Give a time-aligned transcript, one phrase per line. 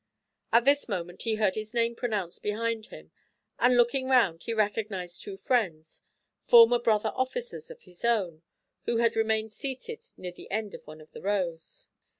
[0.51, 3.11] At this moment he heard his name pronounced behind him,
[3.59, 6.01] and looking round, he recognized two friends,
[6.41, 8.41] former brother officers of his own,
[8.85, 11.87] who had remained seated near the end of one of the rows.